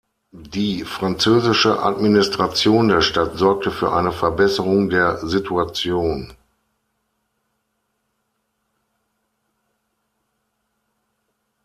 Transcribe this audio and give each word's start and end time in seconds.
Die 0.53 0.83
französische 0.83 1.79
Administration 1.83 2.87
der 2.87 3.01
Stadt 3.01 3.37
sorgte 3.37 3.69
für 3.69 3.93
eine 3.93 4.11
Verbesserung 4.11 4.89
der 4.89 5.17
Situation. 5.27 6.33